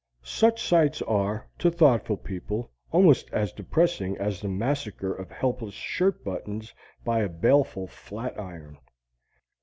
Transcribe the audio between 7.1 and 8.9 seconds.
a baleful flatiron.